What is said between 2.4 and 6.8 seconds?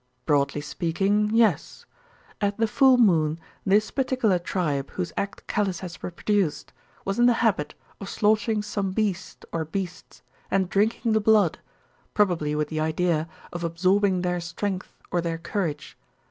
At the full moon this particular tribe, whose act Callice has reproduced,